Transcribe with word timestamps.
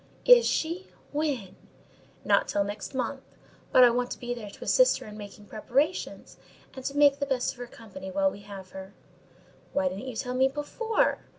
"Is 0.25 0.47
she—when?" 0.47 1.55
"Not 2.25 2.47
till 2.47 2.63
next 2.63 2.95
month; 2.95 3.21
but 3.71 3.83
I 3.83 3.91
want 3.91 4.09
to 4.09 4.17
be 4.17 4.33
there 4.33 4.49
to 4.49 4.63
assist 4.63 4.97
her 4.97 5.05
in 5.05 5.15
making 5.15 5.45
preparations, 5.45 6.37
and 6.73 6.83
to 6.85 6.97
make 6.97 7.19
the 7.19 7.27
best 7.27 7.51
of 7.51 7.59
her 7.59 7.67
company 7.67 8.09
while 8.09 8.31
we 8.31 8.39
have 8.39 8.71
her." 8.71 8.95
"Why 9.73 9.89
didn't 9.89 10.07
you 10.07 10.15
tell 10.15 10.33
me 10.33 10.47
before?" 10.47 11.19